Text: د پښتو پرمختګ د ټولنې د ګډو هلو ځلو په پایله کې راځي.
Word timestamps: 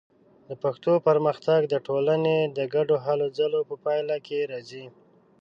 د 0.47 0.49
پښتو 0.63 0.93
پرمختګ 1.07 1.61
د 1.67 1.75
ټولنې 1.87 2.37
د 2.57 2.59
ګډو 2.73 2.95
هلو 3.05 3.27
ځلو 3.37 3.59
په 3.69 3.75
پایله 3.85 4.17
کې 4.25 4.37
راځي. 4.51 4.85